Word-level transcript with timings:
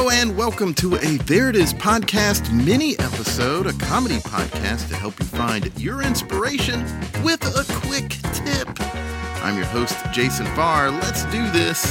Hello 0.00 0.08
and 0.08 0.34
welcome 0.34 0.72
to 0.76 0.94
a 0.94 1.16
There 1.26 1.50
It 1.50 1.56
Is 1.56 1.74
podcast 1.74 2.50
mini 2.54 2.98
episode, 2.98 3.66
a 3.66 3.74
comedy 3.74 4.16
podcast 4.16 4.88
to 4.88 4.96
help 4.96 5.20
you 5.20 5.26
find 5.26 5.78
your 5.78 6.00
inspiration 6.00 6.80
with 7.22 7.44
a 7.44 7.70
quick 7.86 8.08
tip. 8.32 8.66
I'm 9.44 9.58
your 9.58 9.66
host, 9.66 9.98
Jason 10.10 10.46
Farr. 10.56 10.90
Let's 10.90 11.26
do 11.26 11.46
this. 11.50 11.84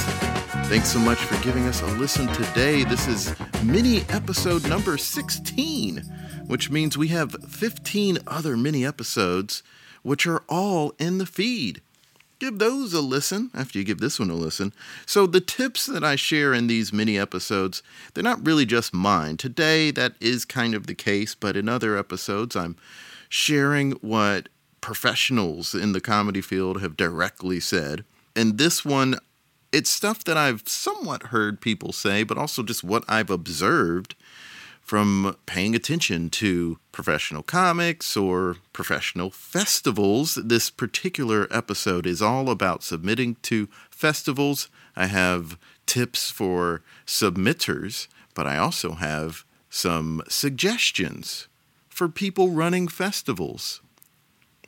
Thanks 0.66 0.88
so 0.88 0.98
much 0.98 1.18
for 1.18 1.40
giving 1.44 1.68
us 1.68 1.82
a 1.82 1.86
listen 1.86 2.26
today. 2.32 2.82
This 2.82 3.06
is 3.06 3.32
mini 3.62 4.00
episode 4.08 4.68
number 4.68 4.98
16, 4.98 5.98
which 6.48 6.68
means 6.68 6.98
we 6.98 7.08
have 7.08 7.36
15 7.48 8.18
other 8.26 8.56
mini 8.56 8.84
episodes, 8.84 9.62
which 10.02 10.26
are 10.26 10.42
all 10.48 10.94
in 10.98 11.18
the 11.18 11.26
feed 11.26 11.80
give 12.40 12.58
those 12.58 12.92
a 12.92 13.00
listen 13.00 13.50
after 13.54 13.78
you 13.78 13.84
give 13.84 14.00
this 14.00 14.18
one 14.18 14.30
a 14.30 14.34
listen. 14.34 14.72
So, 15.06 15.26
the 15.26 15.40
tips 15.40 15.86
that 15.86 16.02
I 16.02 16.16
share 16.16 16.52
in 16.52 16.66
these 16.66 16.92
mini 16.92 17.18
episodes, 17.18 17.82
they're 18.14 18.24
not 18.24 18.44
really 18.44 18.66
just 18.66 18.92
mine. 18.92 19.36
Today, 19.36 19.90
that 19.92 20.14
is 20.20 20.44
kind 20.44 20.74
of 20.74 20.86
the 20.86 20.94
case, 20.94 21.34
but 21.34 21.56
in 21.56 21.68
other 21.68 21.96
episodes, 21.96 22.56
I'm 22.56 22.76
sharing 23.28 23.92
what 23.92 24.48
professionals 24.80 25.74
in 25.74 25.92
the 25.92 26.00
comedy 26.00 26.40
field 26.40 26.80
have 26.80 26.96
directly 26.96 27.60
said. 27.60 28.04
And 28.34 28.58
this 28.58 28.84
one, 28.84 29.16
it's 29.72 29.90
stuff 29.90 30.24
that 30.24 30.36
I've 30.36 30.62
somewhat 30.66 31.24
heard 31.24 31.60
people 31.60 31.92
say, 31.92 32.22
but 32.22 32.38
also 32.38 32.62
just 32.62 32.82
what 32.82 33.04
I've 33.06 33.30
observed 33.30 34.14
from 34.90 35.36
paying 35.46 35.76
attention 35.76 36.28
to 36.28 36.76
professional 36.90 37.44
comics 37.44 38.16
or 38.16 38.56
professional 38.72 39.30
festivals. 39.30 40.34
This 40.34 40.68
particular 40.68 41.46
episode 41.48 42.08
is 42.08 42.20
all 42.20 42.50
about 42.50 42.82
submitting 42.82 43.36
to 43.42 43.68
festivals. 43.88 44.68
I 44.96 45.06
have 45.06 45.56
tips 45.86 46.32
for 46.32 46.82
submitters, 47.06 48.08
but 48.34 48.48
I 48.48 48.56
also 48.56 48.94
have 48.94 49.44
some 49.68 50.22
suggestions 50.28 51.46
for 51.88 52.08
people 52.08 52.50
running 52.50 52.88
festivals. 52.88 53.80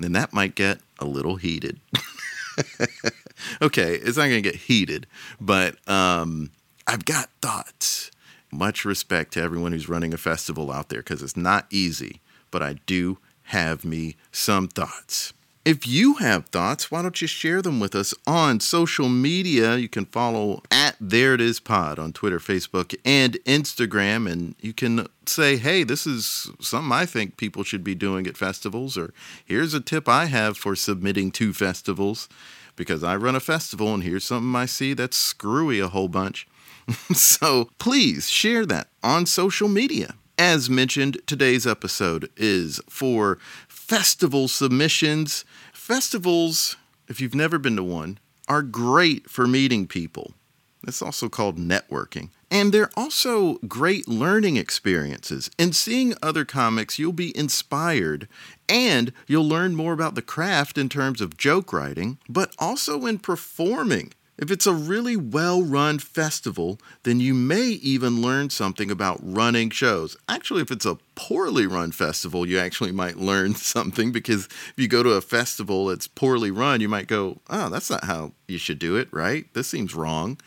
And 0.01 0.15
that 0.15 0.33
might 0.33 0.55
get 0.55 0.79
a 1.01 1.05
little 1.05 1.35
heated. 1.35 1.81
okay, 3.61 3.95
it's 3.95 4.17
not 4.17 4.29
going 4.29 4.41
to 4.41 4.51
get 4.53 4.61
heated, 4.61 5.09
but 5.41 5.77
um, 5.89 6.53
I've 6.87 7.05
got 7.05 7.29
thoughts 7.41 8.13
much 8.53 8.85
respect 8.85 9.33
to 9.33 9.43
everyone 9.43 9.73
who's 9.73 9.89
running 9.89 10.15
a 10.15 10.19
festival 10.19 10.71
out 10.71 10.89
there 10.89 11.01
because 11.01 11.23
it's 11.23 11.37
not 11.37 11.67
easy, 11.71 12.21
but 12.51 12.63
I 12.63 12.75
do 12.87 13.19
have 13.45 13.85
me 13.85 14.17
some 14.31 14.69
thoughts. 14.69 15.33
If 15.65 15.87
you 15.87 16.15
have 16.15 16.47
thoughts, 16.47 16.91
why 16.91 17.03
don't 17.03 17.23
you 17.23 17.29
share 17.29 17.63
them 17.63 17.79
with 17.79 17.95
us 17.95 18.13
on 18.27 18.59
social 18.59 19.09
media? 19.09 19.77
You 19.77 19.89
can 19.89 20.07
follow 20.07 20.61
at 20.73 20.97
There 21.01 21.35
It 21.35 21.41
Is 21.41 21.61
Pod 21.61 22.01
on 22.01 22.13
Twitter, 22.13 22.41
Facebook, 22.41 22.97
and 23.05 23.35
Instagram. 23.45 24.29
And 24.29 24.57
you 24.61 24.73
can 24.73 25.07
say, 25.25 25.57
hey, 25.57 25.85
this 25.85 26.05
is 26.05 26.51
something 26.61 26.91
I 26.91 27.07
think 27.07 27.37
people 27.37 27.63
should 27.63 27.85
be 27.85 27.95
doing 27.95 28.27
at 28.27 28.37
festivals, 28.37 28.99
or 28.99 29.15
here's 29.45 29.73
a 29.73 29.81
tip 29.81 30.09
I 30.09 30.25
have 30.25 30.59
for 30.59 30.75
submitting 30.75 31.31
to 31.33 31.53
festivals 31.53 32.29
because 32.75 33.05
I 33.05 33.15
run 33.15 33.37
a 33.37 33.41
festival 33.41 33.95
and 33.95 34.03
here's 34.03 34.25
something 34.25 34.57
I 34.57 34.67
see 34.67 34.95
that's 34.95 35.17
screwy 35.17 35.79
a 35.79 35.89
whole 35.89 36.09
bunch. 36.09 36.49
so 37.13 37.71
please 37.79 38.29
share 38.29 38.67
that 38.67 38.89
on 39.03 39.27
social 39.27 39.69
media. 39.69 40.15
As 40.39 40.71
mentioned, 40.71 41.19
today's 41.27 41.67
episode 41.67 42.31
is 42.37 42.81
for 42.89 43.39
festival 43.69 44.49
submissions. 44.49 45.45
Festivals, 45.73 46.77
if 47.09 47.21
you've 47.21 47.35
never 47.35 47.59
been 47.59 47.77
to 47.77 47.83
one, 47.83 48.19
are 48.49 48.63
great 48.63 49.29
for 49.31 49.47
meeting 49.47 49.87
people. 49.87 50.35
It's 50.87 51.03
also 51.03 51.29
called 51.29 51.59
networking. 51.59 52.31
And 52.51 52.73
they're 52.73 52.91
also 52.97 53.55
great 53.69 54.09
learning 54.09 54.57
experiences. 54.57 55.51
In 55.59 55.73
seeing 55.73 56.15
other 56.23 56.45
comics, 56.45 56.99
you'll 56.99 57.13
be 57.13 57.37
inspired 57.37 58.29
and 58.69 59.13
you'll 59.27 59.49
learn 59.49 59.75
more 59.75 59.93
about 59.93 60.17
the 60.17 60.23
craft 60.23 60.77
in 60.77 60.89
terms 60.89 61.21
of 61.21 61.37
joke 61.37 61.73
writing, 61.73 62.19
but 62.29 62.55
also 62.59 63.07
in 63.07 63.19
performing. 63.19 64.13
If 64.39 64.51
it's 64.51 64.67
a 64.67 64.73
really 64.73 65.15
well 65.15 65.63
run 65.63 65.99
festival, 65.99 66.81
then 67.03 67.21
you 67.21 67.35
may 67.35 67.67
even 67.67 68.23
learn 68.23 68.49
something 68.49 68.91
about 68.91 69.21
running 69.23 69.69
shows. 69.69 70.17
Actually, 70.27 70.63
if 70.63 70.71
it's 70.71 70.87
a 70.87 70.99
poorly 71.15 71.67
run 71.67 71.93
festival, 71.93 72.49
you 72.49 72.59
actually 72.59 72.93
might 72.93 73.19
learn 73.19 73.55
something 73.55 74.11
because 74.11 74.47
if 74.47 74.75
you 74.77 74.89
go 74.89 75.03
to 75.03 75.11
a 75.11 75.21
festival 75.21 75.87
that's 75.87 76.09
poorly 76.09 76.51
run, 76.51 76.81
you 76.81 76.89
might 76.89 77.09
go, 77.09 77.41
oh, 77.51 77.69
that's 77.69 77.91
not 77.91 78.05
how 78.05 78.33
you 78.49 78.57
should 78.57 78.79
do 78.79 78.97
it, 78.97 79.09
right? 79.13 79.45
This 79.53 79.69
seems 79.69 79.95
wrong. 79.95 80.41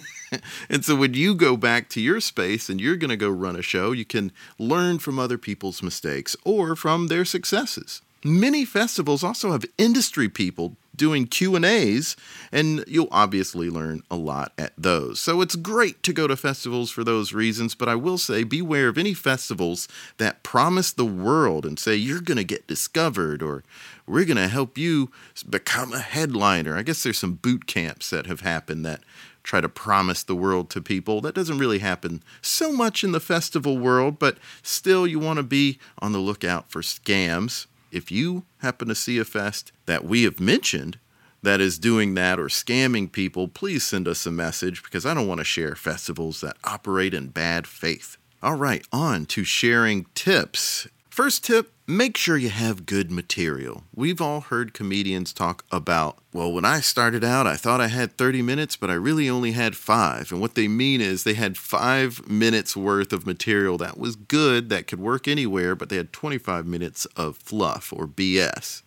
and 0.68 0.84
so 0.84 0.96
when 0.96 1.14
you 1.14 1.34
go 1.36 1.56
back 1.56 1.88
to 1.90 2.00
your 2.00 2.20
space 2.20 2.68
and 2.68 2.80
you're 2.80 2.96
going 2.96 3.10
to 3.10 3.16
go 3.16 3.30
run 3.30 3.56
a 3.56 3.62
show, 3.62 3.92
you 3.92 4.04
can 4.04 4.32
learn 4.58 4.98
from 4.98 5.20
other 5.20 5.38
people's 5.38 5.84
mistakes 5.84 6.36
or 6.44 6.74
from 6.74 7.06
their 7.06 7.24
successes. 7.24 8.02
Many 8.22 8.66
festivals 8.66 9.24
also 9.24 9.52
have 9.52 9.64
industry 9.78 10.28
people 10.28 10.76
doing 11.00 11.26
Q&As 11.26 12.14
and 12.52 12.84
you'll 12.86 13.08
obviously 13.10 13.70
learn 13.70 14.02
a 14.10 14.16
lot 14.16 14.52
at 14.58 14.74
those. 14.76 15.18
So 15.18 15.40
it's 15.40 15.56
great 15.56 16.02
to 16.02 16.12
go 16.12 16.26
to 16.26 16.36
festivals 16.36 16.90
for 16.90 17.02
those 17.02 17.32
reasons, 17.32 17.74
but 17.74 17.88
I 17.88 17.94
will 17.94 18.18
say 18.18 18.44
beware 18.44 18.88
of 18.88 18.98
any 18.98 19.14
festivals 19.14 19.88
that 20.18 20.42
promise 20.42 20.92
the 20.92 21.06
world 21.06 21.64
and 21.64 21.78
say 21.78 21.96
you're 21.96 22.20
going 22.20 22.36
to 22.36 22.44
get 22.44 22.66
discovered 22.66 23.42
or 23.42 23.64
we're 24.06 24.26
going 24.26 24.36
to 24.36 24.48
help 24.48 24.76
you 24.76 25.10
become 25.48 25.94
a 25.94 26.00
headliner. 26.00 26.76
I 26.76 26.82
guess 26.82 27.02
there's 27.02 27.16
some 27.16 27.36
boot 27.36 27.66
camps 27.66 28.10
that 28.10 28.26
have 28.26 28.42
happened 28.42 28.84
that 28.84 29.00
try 29.42 29.62
to 29.62 29.70
promise 29.70 30.22
the 30.22 30.36
world 30.36 30.68
to 30.68 30.82
people. 30.82 31.22
That 31.22 31.34
doesn't 31.34 31.56
really 31.56 31.78
happen 31.78 32.22
so 32.42 32.74
much 32.74 33.02
in 33.02 33.12
the 33.12 33.20
festival 33.20 33.78
world, 33.78 34.18
but 34.18 34.36
still 34.62 35.06
you 35.06 35.18
want 35.18 35.38
to 35.38 35.42
be 35.42 35.78
on 35.98 36.12
the 36.12 36.18
lookout 36.18 36.70
for 36.70 36.82
scams 36.82 37.64
if 37.90 38.10
you 38.10 38.44
happen 38.58 38.88
to 38.88 38.94
see 38.94 39.18
a 39.18 39.24
fest 39.24 39.72
that 39.86 40.04
we 40.04 40.24
have 40.24 40.40
mentioned 40.40 40.98
that 41.42 41.60
is 41.60 41.78
doing 41.78 42.14
that 42.14 42.38
or 42.38 42.46
scamming 42.46 43.10
people, 43.10 43.48
please 43.48 43.84
send 43.86 44.06
us 44.06 44.26
a 44.26 44.30
message 44.30 44.82
because 44.82 45.06
I 45.06 45.14
don't 45.14 45.28
want 45.28 45.38
to 45.38 45.44
share 45.44 45.74
festivals 45.74 46.40
that 46.42 46.56
operate 46.64 47.14
in 47.14 47.28
bad 47.28 47.66
faith. 47.66 48.16
All 48.42 48.56
right, 48.56 48.86
on 48.92 49.26
to 49.26 49.44
sharing 49.44 50.06
tips. 50.14 50.88
First 51.08 51.44
tip 51.44 51.72
make 51.96 52.16
sure 52.16 52.36
you 52.36 52.50
have 52.50 52.86
good 52.86 53.10
material. 53.10 53.84
We've 53.94 54.20
all 54.20 54.40
heard 54.40 54.74
comedians 54.74 55.32
talk 55.32 55.64
about, 55.70 56.18
well, 56.32 56.52
when 56.52 56.64
I 56.64 56.80
started 56.80 57.24
out, 57.24 57.46
I 57.46 57.56
thought 57.56 57.80
I 57.80 57.88
had 57.88 58.16
30 58.16 58.42
minutes, 58.42 58.76
but 58.76 58.90
I 58.90 58.94
really 58.94 59.28
only 59.28 59.52
had 59.52 59.76
five. 59.76 60.30
And 60.30 60.40
what 60.40 60.54
they 60.54 60.68
mean 60.68 61.00
is 61.00 61.24
they 61.24 61.34
had 61.34 61.56
five 61.56 62.28
minutes 62.28 62.76
worth 62.76 63.12
of 63.12 63.26
material 63.26 63.78
that 63.78 63.98
was 63.98 64.16
good, 64.16 64.68
that 64.68 64.86
could 64.86 65.00
work 65.00 65.26
anywhere, 65.26 65.74
but 65.74 65.88
they 65.88 65.96
had 65.96 66.12
25 66.12 66.66
minutes 66.66 67.06
of 67.16 67.36
fluff 67.36 67.92
or 67.94 68.06
BS. 68.06 68.82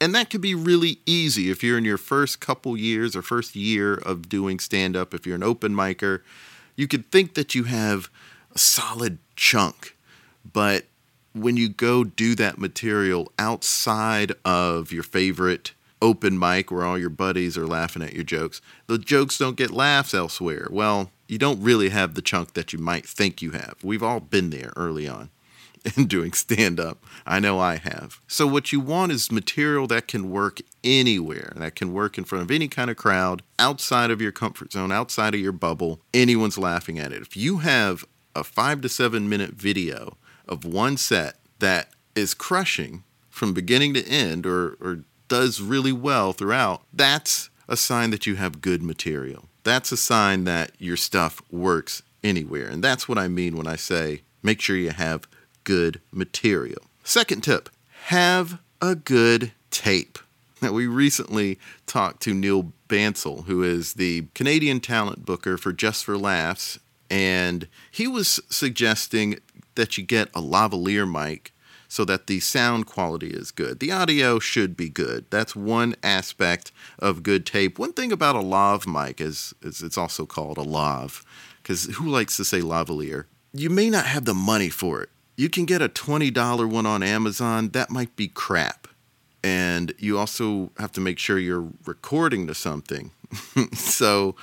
And 0.00 0.14
that 0.14 0.30
could 0.30 0.40
be 0.40 0.54
really 0.54 0.98
easy 1.06 1.50
if 1.50 1.62
you're 1.62 1.78
in 1.78 1.84
your 1.84 1.98
first 1.98 2.40
couple 2.40 2.76
years 2.76 3.14
or 3.14 3.22
first 3.22 3.56
year 3.56 3.94
of 3.94 4.28
doing 4.28 4.58
stand 4.58 4.96
up. 4.96 5.14
If 5.14 5.26
you're 5.26 5.36
an 5.36 5.42
open 5.42 5.72
micer, 5.72 6.20
you 6.76 6.88
could 6.88 7.10
think 7.10 7.34
that 7.34 7.54
you 7.54 7.64
have 7.64 8.10
a 8.54 8.58
solid 8.58 9.18
chunk, 9.36 9.96
but 10.52 10.86
when 11.34 11.56
you 11.56 11.68
go 11.68 12.04
do 12.04 12.34
that 12.36 12.58
material 12.58 13.30
outside 13.38 14.32
of 14.44 14.92
your 14.92 15.02
favorite 15.02 15.72
open 16.00 16.38
mic 16.38 16.70
where 16.70 16.84
all 16.84 16.98
your 16.98 17.10
buddies 17.10 17.58
are 17.58 17.66
laughing 17.66 18.02
at 18.02 18.14
your 18.14 18.24
jokes, 18.24 18.60
the 18.86 18.98
jokes 18.98 19.38
don't 19.38 19.56
get 19.56 19.70
laughs 19.70 20.14
elsewhere. 20.14 20.68
Well, 20.70 21.10
you 21.26 21.38
don't 21.38 21.62
really 21.62 21.88
have 21.88 22.14
the 22.14 22.22
chunk 22.22 22.54
that 22.54 22.72
you 22.72 22.78
might 22.78 23.06
think 23.06 23.42
you 23.42 23.50
have. 23.52 23.76
We've 23.82 24.02
all 24.02 24.20
been 24.20 24.50
there 24.50 24.72
early 24.76 25.08
on 25.08 25.30
in 25.96 26.06
doing 26.06 26.32
stand 26.32 26.78
up. 26.78 27.04
I 27.26 27.40
know 27.40 27.58
I 27.58 27.76
have. 27.76 28.20
So, 28.28 28.46
what 28.46 28.70
you 28.70 28.78
want 28.78 29.10
is 29.10 29.32
material 29.32 29.86
that 29.88 30.06
can 30.06 30.30
work 30.30 30.60
anywhere, 30.84 31.52
that 31.56 31.74
can 31.74 31.92
work 31.92 32.16
in 32.16 32.24
front 32.24 32.44
of 32.44 32.50
any 32.50 32.68
kind 32.68 32.90
of 32.90 32.96
crowd, 32.96 33.42
outside 33.58 34.10
of 34.10 34.20
your 34.20 34.32
comfort 34.32 34.72
zone, 34.72 34.92
outside 34.92 35.34
of 35.34 35.40
your 35.40 35.52
bubble. 35.52 36.00
Anyone's 36.12 36.58
laughing 36.58 36.98
at 36.98 37.12
it. 37.12 37.22
If 37.22 37.36
you 37.36 37.58
have 37.58 38.04
a 38.36 38.44
five 38.44 38.80
to 38.82 38.88
seven 38.88 39.28
minute 39.28 39.52
video 39.52 40.16
of 40.48 40.64
one 40.64 40.96
set 40.96 41.36
that 41.58 41.88
is 42.14 42.34
crushing 42.34 43.04
from 43.30 43.52
beginning 43.52 43.94
to 43.94 44.06
end 44.06 44.46
or, 44.46 44.76
or 44.80 45.00
does 45.28 45.60
really 45.60 45.92
well 45.92 46.32
throughout, 46.32 46.82
that's 46.92 47.50
a 47.68 47.76
sign 47.76 48.10
that 48.10 48.26
you 48.26 48.36
have 48.36 48.60
good 48.60 48.82
material. 48.82 49.48
That's 49.62 49.90
a 49.92 49.96
sign 49.96 50.44
that 50.44 50.72
your 50.78 50.96
stuff 50.96 51.42
works 51.50 52.02
anywhere. 52.22 52.68
And 52.68 52.84
that's 52.84 53.08
what 53.08 53.18
I 53.18 53.28
mean 53.28 53.56
when 53.56 53.66
I 53.66 53.76
say 53.76 54.22
make 54.42 54.60
sure 54.60 54.76
you 54.76 54.90
have 54.90 55.26
good 55.64 56.00
material. 56.12 56.82
Second 57.02 57.42
tip 57.42 57.70
have 58.06 58.58
a 58.80 58.94
good 58.94 59.52
tape. 59.70 60.18
Now, 60.60 60.72
we 60.72 60.86
recently 60.86 61.58
talked 61.86 62.22
to 62.22 62.34
Neil 62.34 62.72
Bansell, 62.88 63.44
who 63.44 63.62
is 63.62 63.94
the 63.94 64.26
Canadian 64.34 64.80
talent 64.80 65.24
booker 65.24 65.58
for 65.58 65.72
Just 65.72 66.04
for 66.04 66.16
Laughs, 66.16 66.78
and 67.10 67.68
he 67.90 68.06
was 68.06 68.40
suggesting 68.48 69.38
that 69.74 69.98
you 69.98 70.04
get 70.04 70.28
a 70.28 70.40
lavalier 70.40 71.10
mic 71.10 71.52
so 71.88 72.04
that 72.04 72.26
the 72.26 72.40
sound 72.40 72.86
quality 72.86 73.28
is 73.28 73.50
good. 73.50 73.78
The 73.78 73.92
audio 73.92 74.38
should 74.38 74.76
be 74.76 74.88
good. 74.88 75.26
That's 75.30 75.54
one 75.54 75.94
aspect 76.02 76.72
of 76.98 77.22
good 77.22 77.46
tape. 77.46 77.78
One 77.78 77.92
thing 77.92 78.10
about 78.10 78.34
a 78.34 78.40
lav 78.40 78.86
mic 78.86 79.20
is, 79.20 79.54
is 79.62 79.82
it's 79.82 79.98
also 79.98 80.26
called 80.26 80.58
a 80.58 80.62
lav 80.62 81.24
because 81.62 81.84
who 81.96 82.08
likes 82.08 82.36
to 82.38 82.44
say 82.44 82.60
lavalier? 82.60 83.26
You 83.52 83.70
may 83.70 83.90
not 83.90 84.06
have 84.06 84.24
the 84.24 84.34
money 84.34 84.70
for 84.70 85.02
it. 85.02 85.10
You 85.36 85.48
can 85.48 85.64
get 85.64 85.82
a 85.82 85.88
$20 85.88 86.68
one 86.68 86.86
on 86.86 87.02
Amazon. 87.02 87.70
That 87.70 87.90
might 87.90 88.16
be 88.16 88.28
crap. 88.28 88.88
And 89.42 89.92
you 89.98 90.18
also 90.18 90.70
have 90.78 90.92
to 90.92 91.00
make 91.00 91.18
sure 91.18 91.38
you're 91.38 91.68
recording 91.86 92.46
to 92.46 92.54
something. 92.54 93.12
so 93.72 94.36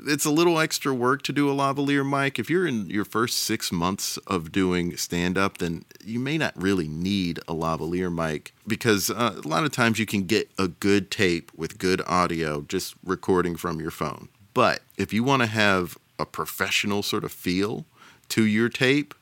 it's 0.00 0.24
a 0.24 0.30
little 0.30 0.58
extra 0.58 0.92
work 0.94 1.22
to 1.22 1.32
do 1.32 1.50
a 1.50 1.54
lavalier 1.54 2.08
mic. 2.08 2.38
If 2.38 2.50
you're 2.50 2.66
in 2.66 2.88
your 2.88 3.04
first 3.04 3.38
six 3.38 3.72
months 3.72 4.16
of 4.26 4.52
doing 4.52 4.96
stand 4.96 5.38
up, 5.38 5.58
then 5.58 5.84
you 6.04 6.18
may 6.18 6.38
not 6.38 6.60
really 6.60 6.88
need 6.88 7.38
a 7.48 7.54
lavalier 7.54 8.14
mic 8.14 8.54
because 8.66 9.10
uh, 9.10 9.40
a 9.42 9.48
lot 9.48 9.64
of 9.64 9.72
times 9.72 9.98
you 9.98 10.06
can 10.06 10.24
get 10.24 10.50
a 10.58 10.68
good 10.68 11.10
tape 11.10 11.50
with 11.56 11.78
good 11.78 12.02
audio 12.06 12.62
just 12.62 12.94
recording 13.04 13.56
from 13.56 13.80
your 13.80 13.90
phone. 13.90 14.28
But 14.52 14.82
if 14.96 15.12
you 15.12 15.24
want 15.24 15.42
to 15.42 15.46
have 15.46 15.98
a 16.18 16.26
professional 16.26 17.02
sort 17.02 17.24
of 17.24 17.32
feel 17.32 17.84
to 18.30 18.44
your 18.44 18.68
tape, 18.68 19.14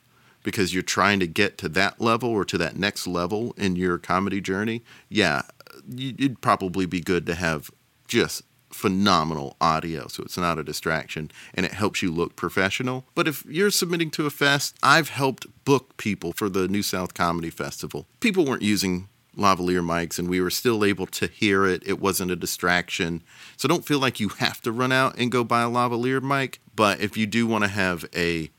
because 0.43 0.73
you're 0.73 0.83
trying 0.83 1.19
to 1.21 1.27
get 1.27 1.57
to 1.57 1.69
that 1.69 1.99
level 1.99 2.29
or 2.29 2.45
to 2.45 2.57
that 2.57 2.75
next 2.75 3.07
level 3.07 3.53
in 3.57 3.75
your 3.75 3.97
comedy 3.97 4.41
journey, 4.41 4.83
yeah, 5.09 5.43
you'd 5.87 6.41
probably 6.41 6.85
be 6.85 6.99
good 6.99 7.25
to 7.25 7.35
have 7.35 7.71
just 8.07 8.43
phenomenal 8.73 9.55
audio, 9.61 10.07
so 10.07 10.23
it's 10.23 10.37
not 10.37 10.59
a 10.59 10.63
distraction 10.63 11.31
and 11.53 11.65
it 11.65 11.73
helps 11.73 12.01
you 12.01 12.11
look 12.11 12.35
professional. 12.35 13.05
But 13.15 13.27
if 13.27 13.45
you're 13.45 13.71
submitting 13.71 14.11
to 14.11 14.25
a 14.25 14.29
fest, 14.29 14.75
I've 14.81 15.09
helped 15.09 15.45
book 15.65 15.95
people 15.97 16.33
for 16.33 16.49
the 16.49 16.67
New 16.67 16.83
South 16.83 17.13
Comedy 17.13 17.49
Festival. 17.49 18.07
People 18.19 18.45
weren't 18.45 18.61
using 18.61 19.07
lavalier 19.37 19.83
mics 19.83 20.19
and 20.19 20.29
we 20.29 20.41
were 20.41 20.49
still 20.49 20.85
able 20.85 21.07
to 21.07 21.27
hear 21.27 21.65
it. 21.65 21.83
It 21.85 21.99
wasn't 21.99 22.31
a 22.31 22.35
distraction. 22.35 23.23
So 23.57 23.67
don't 23.67 23.85
feel 23.85 23.99
like 23.99 24.19
you 24.19 24.29
have 24.29 24.61
to 24.61 24.71
run 24.71 24.91
out 24.91 25.17
and 25.17 25.31
go 25.31 25.43
buy 25.43 25.63
a 25.63 25.69
lavalier 25.69 26.21
mic. 26.21 26.59
But 26.75 26.99
if 26.99 27.17
you 27.17 27.25
do 27.25 27.47
want 27.47 27.63
to 27.63 27.69
have 27.69 28.05
a 28.15 28.49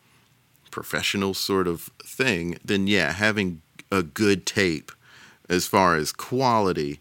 professional 0.70 1.34
sort 1.34 1.69
of 1.69 1.90
thing, 2.05 2.58
then 2.64 2.87
yeah, 2.87 3.12
having 3.12 3.62
a 3.90 4.02
good 4.02 4.46
tape 4.46 4.90
as 5.49 5.67
far 5.67 5.94
as 5.96 6.10
quality 6.10 7.00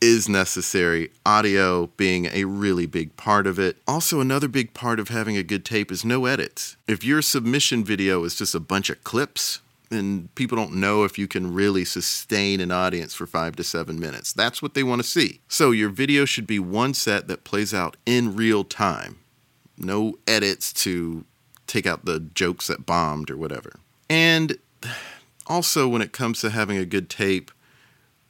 is 0.00 0.28
necessary, 0.28 1.10
audio 1.26 1.86
being 1.96 2.26
a 2.26 2.44
really 2.44 2.86
big 2.86 3.16
part 3.16 3.46
of 3.46 3.58
it. 3.58 3.76
Also, 3.86 4.20
another 4.20 4.48
big 4.48 4.74
part 4.74 5.00
of 5.00 5.08
having 5.08 5.36
a 5.36 5.42
good 5.42 5.64
tape 5.64 5.90
is 5.90 6.04
no 6.04 6.26
edits. 6.26 6.76
If 6.86 7.04
your 7.04 7.22
submission 7.22 7.84
video 7.84 8.24
is 8.24 8.36
just 8.36 8.54
a 8.54 8.60
bunch 8.60 8.90
of 8.90 9.02
clips, 9.04 9.60
then 9.90 10.28
people 10.34 10.56
don't 10.56 10.74
know 10.74 11.04
if 11.04 11.18
you 11.18 11.26
can 11.26 11.52
really 11.52 11.84
sustain 11.84 12.60
an 12.60 12.70
audience 12.70 13.14
for 13.14 13.26
five 13.26 13.56
to 13.56 13.64
seven 13.64 13.98
minutes. 13.98 14.32
That's 14.32 14.60
what 14.60 14.74
they 14.74 14.82
want 14.82 15.02
to 15.02 15.08
see. 15.08 15.40
So, 15.48 15.70
your 15.70 15.88
video 15.88 16.24
should 16.24 16.46
be 16.46 16.58
one 16.58 16.94
set 16.94 17.28
that 17.28 17.44
plays 17.44 17.72
out 17.72 17.96
in 18.06 18.36
real 18.36 18.64
time. 18.64 19.18
No 19.76 20.18
edits 20.26 20.72
to 20.84 21.24
take 21.66 21.86
out 21.86 22.04
the 22.04 22.20
jokes 22.20 22.66
that 22.66 22.86
bombed 22.86 23.30
or 23.30 23.36
whatever. 23.36 23.80
And 24.10 24.58
also, 25.46 25.88
when 25.88 26.02
it 26.02 26.12
comes 26.12 26.40
to 26.40 26.50
having 26.50 26.76
a 26.76 26.84
good 26.84 27.08
tape, 27.08 27.50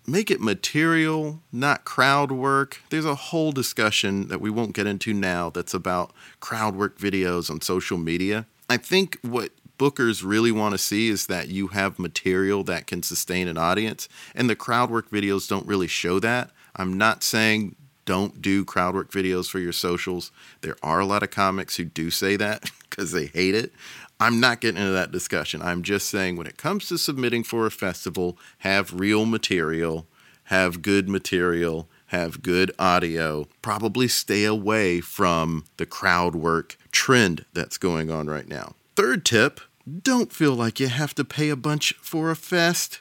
make 0.09 0.31
it 0.31 0.41
material, 0.41 1.43
not 1.53 1.85
crowd 1.85 2.33
work. 2.33 2.81
There's 2.91 3.05
a 3.05 3.15
whole 3.15 3.53
discussion 3.53 4.29
that 4.29 4.41
we 4.41 4.51
won't 4.51 4.75
get 4.75 4.87
into 4.87 5.13
now 5.13 5.51
that's 5.51 5.75
about 5.75 6.13
crowd 6.41 6.75
work 6.75 6.99
videos 6.99 7.51
on 7.51 7.61
social 7.61 7.99
media. 7.99 8.47
I 8.71 8.79
think 8.79 9.19
what 9.23 9.53
bookers 9.79 10.25
really 10.25 10.51
want 10.51 10.73
to 10.73 10.79
see 10.79 11.09
is 11.09 11.27
that 11.27 11.49
you 11.49 11.69
have 11.69 11.99
material 11.99 12.65
that 12.65 12.87
can 12.87 13.03
sustain 13.03 13.49
an 13.49 13.59
audience, 13.59 14.09
and 14.35 14.49
the 14.51 14.57
crowd 14.57 14.91
work 14.91 15.11
videos 15.11 15.49
don't 15.49 15.67
really 15.67 15.87
show 15.87 16.19
that. 16.21 16.51
I'm 16.75 16.97
not 16.97 17.23
saying 17.23 17.77
don't 18.05 18.41
do 18.41 18.65
crowd 18.65 18.95
work 18.95 19.11
videos 19.11 19.51
for 19.51 19.59
your 19.59 19.73
socials. 19.73 20.33
There 20.63 20.77
are 20.83 20.99
a 20.99 21.05
lot 21.05 21.23
of 21.23 21.31
comics 21.31 21.77
who 21.77 21.85
do 21.85 22.11
say 22.11 22.37
that 22.37 22.71
because 22.91 23.13
they 23.13 23.27
hate 23.27 23.55
it. 23.55 23.73
I'm 24.21 24.41
not 24.41 24.61
getting 24.61 24.81
into 24.81 24.93
that 24.93 25.13
discussion. 25.13 25.63
I'm 25.63 25.83
just 25.83 26.09
saying 26.09 26.37
when 26.37 26.47
it 26.47 26.57
comes 26.57 26.89
to 26.89 26.99
submitting 26.99 27.45
for 27.45 27.67
a 27.67 27.71
festival, 27.71 28.37
have 28.59 28.99
real 28.99 29.27
material, 29.27 30.07
have 30.45 30.83
good 30.83 31.09
material, 31.09 31.89
have 32.07 32.43
good 32.43 32.73
audio. 32.79 33.47
Probably 33.63 34.09
stay 34.09 34.45
away 34.45 35.01
from 35.01 35.65
the 35.77 35.87
crowd 35.87 36.35
work 36.35 36.77
trend 36.91 37.45
that's 37.53 37.79
going 37.79 38.11
on 38.11 38.27
right 38.27 38.49
now. 38.49 38.75
Third 38.97 39.25
tip 39.25 39.61
don't 40.03 40.33
feel 40.33 40.55
like 40.55 40.81
you 40.81 40.89
have 40.89 41.15
to 41.15 41.25
pay 41.25 41.49
a 41.49 41.57
bunch 41.57 41.95
for 42.01 42.31
a 42.31 42.37
fest. 42.37 43.01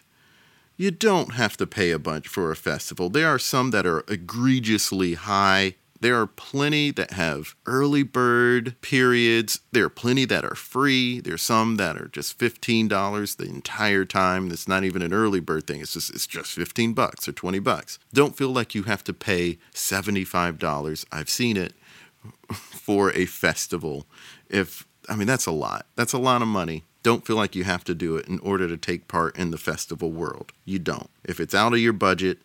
You 0.78 0.92
don't 0.92 1.34
have 1.34 1.58
to 1.58 1.66
pay 1.66 1.92
a 1.92 2.00
bunch 2.00 2.28
for 2.28 2.52
a 2.52 2.56
festival. 2.56 3.10
There 3.10 3.28
are 3.28 3.40
some 3.40 3.72
that 3.72 3.88
are 3.88 4.04
egregiously 4.08 5.16
high 5.16 5.76
there 6.00 6.20
are 6.20 6.28
plenty 6.28 6.92
that 6.92 7.12
have 7.12 7.56
early 7.66 8.04
bird 8.04 8.76
periods. 8.82 9.62
There 9.72 9.86
are 9.86 9.90
plenty 9.90 10.26
that 10.26 10.46
are 10.46 10.56
free. 10.56 11.20
There's 11.20 11.42
some 11.42 11.78
that 11.78 11.98
are 11.98 12.08
just 12.08 12.38
$15 12.38 13.38
the 13.38 13.46
entire 13.46 14.06
time. 14.06 14.52
It's 14.52 14.68
not 14.68 14.84
even 14.84 15.02
an 15.02 15.14
early 15.14 15.40
bird 15.40 15.66
thing. 15.66 15.82
It's 15.82 15.94
just 15.94 16.10
it's 16.12 16.28
just 16.28 16.54
15 16.54 16.94
bucks 16.94 17.28
or 17.28 17.32
20 17.32 17.60
bucks. 17.60 18.00
Don't 18.14 18.38
feel 18.38 18.50
like 18.50 18.76
you 18.76 18.84
have 18.84 19.04
to 19.06 19.14
pay 19.14 19.58
$75. 19.74 21.06
I've 21.12 21.30
seen 21.30 21.58
it 21.58 21.74
for 22.54 23.12
a 23.14 23.26
festival. 23.26 24.06
If 24.50 24.86
I 25.10 25.16
mean 25.16 25.28
that's 25.28 25.46
a 25.46 25.52
lot. 25.52 25.88
That's 25.96 26.14
a 26.14 26.20
lot 26.20 26.42
of 26.42 26.48
money. 26.48 26.84
Don't 27.04 27.26
feel 27.26 27.38
like 27.38 27.56
you 27.56 27.64
have 27.64 27.86
to 27.86 27.96
do 27.96 28.18
it 28.18 28.28
in 28.28 28.40
order 28.40 28.68
to 28.68 28.76
take 28.76 29.08
part 29.08 29.38
in 29.38 29.52
the 29.52 29.58
festival 29.58 30.12
world. 30.12 30.52
You 30.66 30.78
don't. 30.80 31.10
If 31.24 31.40
it's 31.40 31.56
out 31.56 31.74
of 31.74 31.80
your 31.80 31.94
budget, 31.94 32.40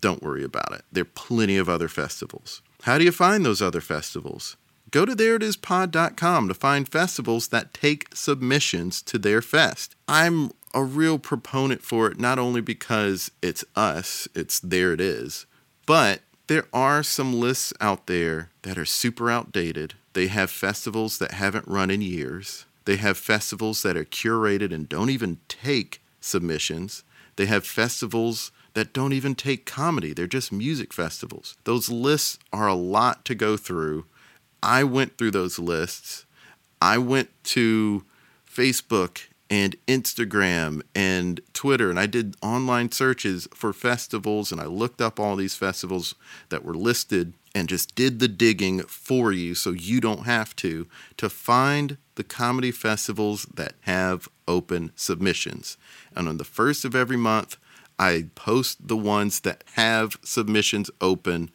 don't 0.00 0.22
worry 0.22 0.44
about 0.44 0.72
it. 0.72 0.82
There 0.90 1.02
are 1.02 1.04
plenty 1.04 1.56
of 1.56 1.68
other 1.68 1.88
festivals. 1.88 2.62
How 2.82 2.98
do 2.98 3.04
you 3.04 3.12
find 3.12 3.44
those 3.44 3.62
other 3.62 3.80
festivals? 3.80 4.56
Go 4.90 5.06
to 5.06 5.14
thereitispod.com 5.14 6.48
to 6.48 6.54
find 6.54 6.88
festivals 6.88 7.48
that 7.48 7.72
take 7.72 8.08
submissions 8.14 9.00
to 9.02 9.18
their 9.18 9.40
fest. 9.40 9.96
I'm 10.06 10.50
a 10.74 10.84
real 10.84 11.18
proponent 11.18 11.82
for 11.82 12.08
it, 12.08 12.18
not 12.18 12.38
only 12.38 12.60
because 12.60 13.30
it's 13.40 13.64
us, 13.74 14.28
it's 14.34 14.60
there 14.60 14.92
it 14.92 15.00
is, 15.00 15.46
but 15.86 16.20
there 16.46 16.66
are 16.72 17.02
some 17.02 17.38
lists 17.38 17.72
out 17.80 18.06
there 18.06 18.50
that 18.62 18.76
are 18.76 18.84
super 18.84 19.30
outdated. 19.30 19.94
They 20.12 20.26
have 20.26 20.50
festivals 20.50 21.18
that 21.18 21.32
haven't 21.32 21.68
run 21.68 21.90
in 21.90 22.02
years. 22.02 22.66
They 22.84 22.96
have 22.96 23.16
festivals 23.16 23.82
that 23.82 23.96
are 23.96 24.04
curated 24.04 24.74
and 24.74 24.88
don't 24.88 25.08
even 25.08 25.38
take 25.48 26.02
submissions. 26.20 27.04
They 27.36 27.46
have 27.46 27.64
festivals 27.64 28.50
that 28.74 28.92
don't 28.92 29.12
even 29.12 29.34
take 29.34 29.66
comedy, 29.66 30.12
they're 30.12 30.26
just 30.26 30.52
music 30.52 30.92
festivals. 30.92 31.56
Those 31.64 31.90
lists 31.90 32.38
are 32.52 32.68
a 32.68 32.74
lot 32.74 33.24
to 33.26 33.34
go 33.34 33.56
through. 33.56 34.06
I 34.62 34.84
went 34.84 35.18
through 35.18 35.32
those 35.32 35.58
lists. 35.58 36.24
I 36.80 36.98
went 36.98 37.30
to 37.44 38.04
Facebook 38.48 39.28
and 39.50 39.76
Instagram 39.86 40.80
and 40.94 41.40
Twitter, 41.52 41.90
and 41.90 42.00
I 42.00 42.06
did 42.06 42.36
online 42.42 42.90
searches 42.90 43.46
for 43.54 43.72
festivals, 43.74 44.50
and 44.50 44.60
I 44.60 44.64
looked 44.64 45.02
up 45.02 45.20
all 45.20 45.36
these 45.36 45.54
festivals 45.54 46.14
that 46.48 46.64
were 46.64 46.74
listed 46.74 47.34
and 47.54 47.68
just 47.68 47.94
did 47.94 48.18
the 48.18 48.28
digging 48.28 48.80
for 48.80 49.30
you 49.30 49.54
so 49.54 49.70
you 49.70 50.00
don't 50.00 50.24
have 50.24 50.56
to 50.56 50.86
to 51.18 51.28
find 51.28 51.98
the 52.14 52.24
comedy 52.24 52.70
festivals 52.70 53.44
that 53.54 53.74
have 53.82 54.26
open 54.48 54.90
submissions. 54.96 55.76
And 56.16 56.28
on 56.28 56.38
the 56.38 56.44
first 56.44 56.84
of 56.84 56.94
every 56.94 57.18
month, 57.18 57.56
I 58.02 58.24
post 58.34 58.88
the 58.88 58.96
ones 58.96 59.38
that 59.40 59.62
have 59.74 60.16
submissions 60.24 60.90
open 61.00 61.52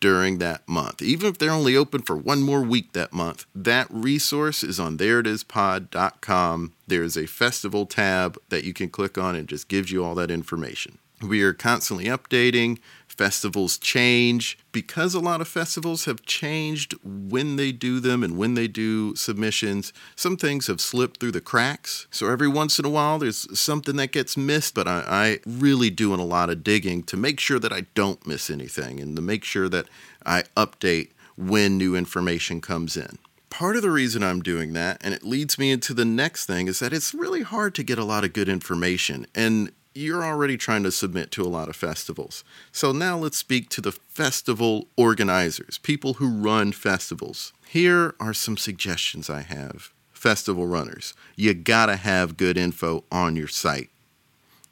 during 0.00 0.38
that 0.38 0.66
month. 0.66 1.02
Even 1.02 1.28
if 1.28 1.36
they're 1.36 1.50
only 1.50 1.76
open 1.76 2.00
for 2.00 2.16
one 2.16 2.40
more 2.40 2.62
week 2.62 2.94
that 2.94 3.12
month, 3.12 3.44
that 3.54 3.86
resource 3.90 4.64
is 4.64 4.80
on 4.80 4.96
thereitispod.com. 4.96 6.72
There's 6.86 7.18
a 7.18 7.26
festival 7.26 7.84
tab 7.84 8.38
that 8.48 8.64
you 8.64 8.72
can 8.72 8.88
click 8.88 9.18
on 9.18 9.36
and 9.36 9.46
just 9.46 9.68
gives 9.68 9.92
you 9.92 10.02
all 10.02 10.14
that 10.14 10.30
information. 10.30 10.96
We 11.20 11.42
are 11.42 11.52
constantly 11.52 12.06
updating 12.06 12.78
festivals 13.20 13.76
change 13.76 14.58
because 14.72 15.12
a 15.12 15.20
lot 15.20 15.42
of 15.42 15.46
festivals 15.46 16.06
have 16.06 16.22
changed 16.22 16.94
when 17.04 17.56
they 17.56 17.70
do 17.70 18.00
them 18.00 18.24
and 18.24 18.38
when 18.38 18.54
they 18.54 18.66
do 18.66 19.14
submissions. 19.14 19.92
Some 20.16 20.38
things 20.38 20.68
have 20.68 20.80
slipped 20.80 21.20
through 21.20 21.32
the 21.32 21.42
cracks. 21.42 22.06
So 22.10 22.30
every 22.30 22.48
once 22.48 22.78
in 22.78 22.86
a 22.86 22.88
while, 22.88 23.18
there's 23.18 23.46
something 23.60 23.96
that 23.96 24.12
gets 24.12 24.38
missed, 24.38 24.74
but 24.74 24.88
I, 24.88 25.04
I 25.06 25.38
really 25.44 25.90
doing 25.90 26.18
a 26.18 26.24
lot 26.24 26.48
of 26.48 26.64
digging 26.64 27.02
to 27.02 27.18
make 27.18 27.40
sure 27.40 27.58
that 27.58 27.74
I 27.74 27.82
don't 27.94 28.26
miss 28.26 28.48
anything 28.48 29.00
and 29.00 29.14
to 29.16 29.20
make 29.20 29.44
sure 29.44 29.68
that 29.68 29.84
I 30.24 30.44
update 30.56 31.10
when 31.36 31.76
new 31.76 31.94
information 31.94 32.62
comes 32.62 32.96
in 32.96 33.18
part 33.50 33.76
of 33.76 33.82
the 33.82 33.90
reason 33.90 34.22
I'm 34.22 34.40
doing 34.40 34.72
that, 34.74 34.98
and 35.02 35.12
it 35.12 35.24
leads 35.24 35.58
me 35.58 35.72
into 35.72 35.92
the 35.92 36.04
next 36.04 36.46
thing, 36.46 36.68
is 36.68 36.78
that 36.78 36.92
it's 36.92 37.12
really 37.12 37.42
hard 37.42 37.74
to 37.74 37.82
get 37.82 37.98
a 37.98 38.04
lot 38.04 38.24
of 38.24 38.32
good 38.32 38.48
information. 38.48 39.26
And 39.34 39.72
you're 39.94 40.24
already 40.24 40.56
trying 40.56 40.82
to 40.84 40.92
submit 40.92 41.30
to 41.32 41.42
a 41.42 41.48
lot 41.48 41.68
of 41.68 41.76
festivals. 41.76 42.44
So 42.72 42.92
now 42.92 43.18
let's 43.18 43.36
speak 43.36 43.68
to 43.70 43.80
the 43.80 43.92
festival 43.92 44.86
organizers, 44.96 45.78
people 45.78 46.14
who 46.14 46.28
run 46.28 46.72
festivals. 46.72 47.52
Here 47.66 48.14
are 48.20 48.34
some 48.34 48.56
suggestions 48.56 49.28
I 49.28 49.42
have. 49.42 49.92
Festival 50.12 50.66
runners, 50.66 51.14
you 51.34 51.54
gotta 51.54 51.96
have 51.96 52.36
good 52.36 52.58
info 52.58 53.04
on 53.10 53.36
your 53.36 53.48
site. 53.48 53.88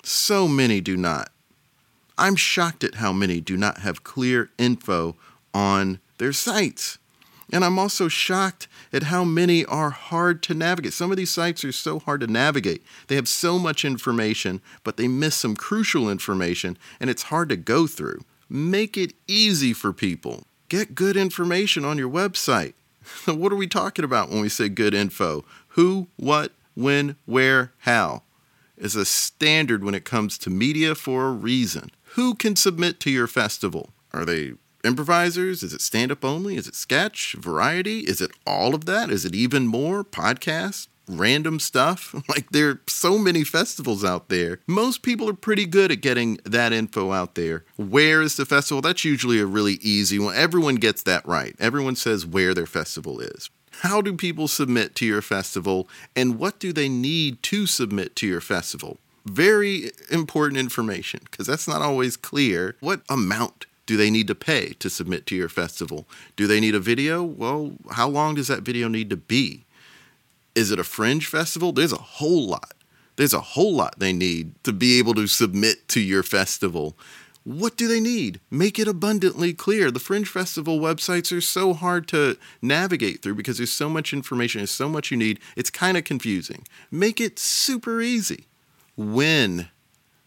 So 0.03 0.47
many 0.47 0.81
do 0.81 0.97
not. 0.97 1.31
I'm 2.19 2.37
shocked 2.37 2.85
at 2.85 2.97
how 2.97 3.13
many 3.13 3.41
do 3.41 3.57
not 3.57 3.79
have 3.79 4.05
clear 4.05 4.51
info 4.59 5.17
on 5.55 6.01
their 6.19 6.33
sites. 6.33 6.99
And 7.53 7.65
I'm 7.65 7.79
also 7.79 8.09
shocked 8.09 8.69
at 8.93 9.05
how 9.05 9.25
many 9.25 9.65
are 9.65 9.91
hard 9.91 10.43
to 10.45 10.55
navigate. 10.55 10.93
Some 10.93 11.11
of 11.11 11.17
these 11.17 11.31
sites 11.31 11.65
are 11.65 11.73
so 11.73 11.99
hard 11.99 12.21
to 12.21 12.27
navigate. 12.27 12.83
They 13.07 13.15
have 13.15 13.29
so 13.29 13.59
much 13.59 13.85
information, 13.85 14.61
but 14.85 14.97
they 14.97 15.09
miss 15.09 15.37
some 15.37 15.57
crucial 15.57 16.11
information, 16.11 16.77
and 17.01 17.09
it's 17.09 17.25
hard 17.25 17.49
to 17.49 17.57
go 17.57 17.87
through. 17.87 18.23
Make 18.51 18.97
it 18.97 19.15
easy 19.27 19.73
for 19.73 19.93
people. 19.93 20.45
Get 20.69 20.95
good 20.95 21.17
information 21.17 21.85
on 21.85 21.97
your 21.97 22.11
website. 22.11 22.75
what 23.25 23.53
are 23.53 23.57
we 23.57 23.67
talking 23.67 24.05
about 24.05 24.29
when 24.29 24.41
we 24.41 24.49
say 24.49 24.69
good 24.69 24.93
info? 24.95 25.45
Who, 25.69 26.09
what, 26.17 26.53
when, 26.75 27.17
where, 27.25 27.73
how 27.79 28.23
is 28.81 28.97
a 28.97 29.05
standard 29.05 29.85
when 29.85 29.95
it 29.95 30.05
comes 30.05 30.39
to 30.39 30.51
media 30.51 30.95
for 30.95 31.27
a 31.27 31.33
reason. 31.33 31.91
Who 32.15 32.35
can 32.35 32.57
submit 32.57 33.01
to 33.01 33.11
your 33.11 33.27
festival? 33.27 33.91
Are 34.13 34.25
they 34.25 34.55
improvisers? 34.89 35.63
Is 35.63 35.73
it 35.73 35.81
stand 35.81 36.11
up 36.11 36.25
only? 36.25 36.57
Is 36.57 36.67
it 36.67 36.75
sketch, 36.75 37.35
variety? 37.39 38.01
Is 38.01 38.21
it 38.21 38.33
all 38.47 38.75
of 38.75 38.87
that? 38.87 39.11
Is 39.11 39.25
it 39.25 39.35
even 39.35 39.67
more 39.69 40.03
podcast? 40.03 40.89
Random 41.07 41.61
stuff. 41.61 42.15
Like, 42.29 42.51
there 42.51 42.69
are 42.69 42.81
so 42.87 43.19
many 43.19 43.45
festivals 43.45 44.05
out 44.05 44.29
there. 44.29 44.61
Most 44.67 45.03
people 45.03 45.29
are 45.29 45.35
pretty 45.35 45.65
good 45.67 45.91
at 45.91 46.03
getting 46.03 46.39
that 46.45 46.73
info 46.73 47.13
out 47.13 47.37
there. 47.37 47.65
Where 47.77 48.21
is 48.21 48.37
the 48.37 48.45
festival? 48.45 48.83
That's 48.83 49.05
usually 49.05 49.41
a 49.41 49.47
really 49.47 49.75
easy 49.81 50.19
one. 50.19 50.35
Everyone 50.37 50.77
gets 50.77 51.03
that 51.05 51.27
right. 51.27 51.57
Everyone 51.59 51.97
says 51.97 52.27
where 52.27 52.53
their 52.55 52.67
festival 52.67 53.21
is. 53.21 53.51
How 53.81 54.03
do 54.03 54.15
people 54.15 54.49
submit 54.49 54.95
to 54.97 55.07
your 55.07 55.23
festival, 55.23 55.89
and 56.17 56.39
what 56.39 56.59
do 56.59 56.73
they 56.73 56.89
need 56.89 57.43
to 57.45 57.67
submit 57.67 58.17
to 58.17 58.27
your 58.27 58.41
festival? 58.41 58.99
Very 59.25 59.93
important 60.11 60.59
information 60.59 61.21
because 61.31 61.47
that's 61.47 61.69
not 61.69 61.81
always 61.81 62.17
clear. 62.17 62.77
What 62.81 63.03
amount 63.09 63.67
do 63.89 63.97
they 63.97 64.11
need 64.11 64.27
to 64.27 64.35
pay 64.35 64.75
to 64.81 64.91
submit 64.91 65.25
to 65.25 65.35
your 65.35 65.49
festival? 65.49 66.07
Do 66.37 66.47
they 66.47 66.61
need 66.61 66.75
a 66.75 66.79
video? 66.79 67.23
Well, 67.23 67.73
how 67.93 68.07
long 68.07 68.35
does 68.35 68.47
that 68.49 68.61
video 68.61 68.87
need 68.87 69.09
to 69.09 69.17
be? 69.17 69.65
Is 70.55 70.71
it 70.71 70.79
a 70.79 70.85
fringe 70.85 71.27
festival? 71.27 71.73
There's 71.73 71.95
a 71.95 71.97
whole 71.97 72.47
lot. 72.47 72.75
There's 73.17 73.33
a 73.33 73.41
whole 73.41 73.75
lot 73.75 73.99
they 73.99 74.13
need 74.13 74.63
to 74.65 74.75
be 74.75 74.99
able 74.99 75.15
to 75.15 75.27
submit 75.27 75.89
to 75.89 76.01
your 76.01 76.23
festival. 76.23 76.99
What 77.45 77.79
do 77.79 77.89
they 77.89 77.99
need? 77.99 78.41
Make 78.51 78.79
it 78.79 78.89
abundantly 78.89 79.55
clear. 79.55 79.91
The 79.91 80.01
Fringe 80.01 80.29
Festival 80.29 80.79
websites 80.79 81.35
are 81.35 81.41
so 81.41 81.73
hard 81.73 82.07
to 82.09 82.37
navigate 82.61 83.23
through 83.23 83.37
because 83.37 83.57
there's 83.57 83.73
so 83.73 83.89
much 83.89 84.13
information, 84.13 84.59
there's 84.59 84.71
so 84.71 84.91
much 84.91 85.11
you 85.11 85.17
need. 85.17 85.41
It's 85.57 85.71
kind 85.71 85.97
of 85.97 86.05
confusing. 86.05 86.67
Make 86.91 87.23
it 87.23 87.39
super 87.39 88.03
easy. 88.03 88.49
When? 88.97 89.71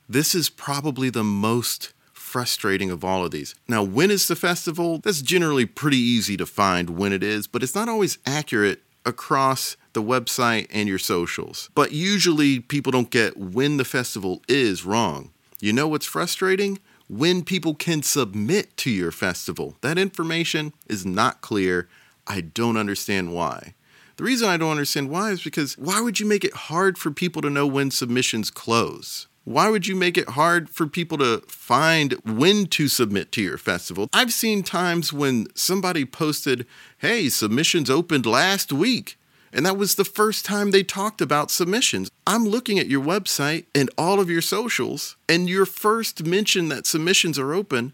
This 0.10 0.34
is 0.34 0.50
probably 0.50 1.12
the 1.12 1.24
most 1.24 1.94
frustrating 2.31 2.89
of 2.89 3.03
all 3.03 3.25
of 3.25 3.31
these. 3.31 3.53
Now, 3.67 3.83
when 3.83 4.09
is 4.09 4.27
the 4.29 4.38
festival? 4.38 5.00
That's 5.00 5.21
generally 5.21 5.65
pretty 5.65 5.97
easy 5.97 6.38
to 6.38 6.45
find 6.45 6.91
when 6.91 7.11
it 7.11 7.23
is, 7.23 7.45
but 7.45 7.61
it's 7.61 7.75
not 7.75 7.89
always 7.89 8.17
accurate 8.25 8.81
across 9.05 9.75
the 9.91 10.01
website 10.01 10.67
and 10.71 10.88
your 10.88 10.97
socials. 10.97 11.69
But 11.75 11.91
usually 11.91 12.61
people 12.61 12.91
don't 12.93 13.09
get 13.09 13.35
when 13.35 13.75
the 13.75 13.83
festival 13.83 14.41
is 14.47 14.85
wrong. 14.85 15.31
You 15.59 15.73
know 15.73 15.89
what's 15.89 16.05
frustrating? 16.05 16.79
When 17.09 17.43
people 17.43 17.75
can 17.75 18.01
submit 18.01 18.77
to 18.77 18.89
your 18.89 19.11
festival. 19.11 19.75
That 19.81 19.97
information 19.97 20.71
is 20.88 21.05
not 21.05 21.41
clear. 21.41 21.89
I 22.25 22.39
don't 22.39 22.77
understand 22.77 23.33
why. 23.33 23.73
The 24.15 24.23
reason 24.23 24.47
I 24.47 24.55
don't 24.55 24.71
understand 24.71 25.09
why 25.09 25.31
is 25.31 25.43
because 25.43 25.77
why 25.77 26.00
would 26.00 26.19
you 26.19 26.25
make 26.25 26.45
it 26.45 26.53
hard 26.53 26.97
for 26.97 27.11
people 27.11 27.41
to 27.41 27.50
know 27.50 27.67
when 27.67 27.91
submissions 27.91 28.50
close? 28.50 29.27
Why 29.43 29.69
would 29.69 29.88
you 29.88 29.95
make 29.95 30.17
it 30.17 30.29
hard 30.29 30.69
for 30.69 30.86
people 30.86 31.17
to 31.17 31.39
find 31.48 32.13
when 32.24 32.67
to 32.67 32.88
submit 32.88 33.31
to 33.31 33.41
your 33.41 33.57
festival? 33.57 34.07
I've 34.13 34.33
seen 34.33 34.62
times 34.62 35.12
when 35.12 35.48
somebody 35.55 36.05
posted, 36.05 36.67
hey, 37.00 37.27
submissions 37.29 37.89
opened 37.89 38.27
last 38.27 38.71
week. 38.71 39.17
And 39.51 39.65
that 39.65 39.77
was 39.77 39.95
the 39.95 40.05
first 40.05 40.45
time 40.45 40.71
they 40.71 40.83
talked 40.83 41.21
about 41.21 41.51
submissions. 41.51 42.12
I'm 42.25 42.45
looking 42.45 42.77
at 42.77 42.88
your 42.88 43.03
website 43.03 43.65
and 43.74 43.89
all 43.98 44.19
of 44.19 44.29
your 44.29 44.41
socials, 44.41 45.17
and 45.27 45.50
your 45.50 45.65
first 45.65 46.24
mention 46.24 46.69
that 46.69 46.86
submissions 46.86 47.38
are 47.38 47.53
open 47.53 47.93